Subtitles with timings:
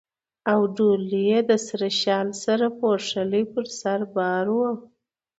[0.51, 4.71] او ډولۍ یې د سره شال سره پوښلې پر سر بار وه.